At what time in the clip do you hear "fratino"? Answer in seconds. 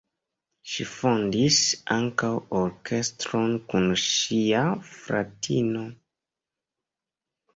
4.95-5.83